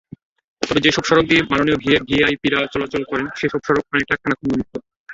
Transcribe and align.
তবে 0.61 0.79
যেসব 0.85 1.03
সড়ক 1.03 1.25
দিয়ে 1.27 1.41
মাননীয় 1.51 1.77
ভিভিআইপিরা 1.81 2.59
চলাচল 2.73 3.03
করেন, 3.11 3.27
সেসব 3.39 3.61
সড়ক 3.67 3.85
অনেকটা 3.91 4.15
খানাখন্দমুক্ত। 4.21 4.73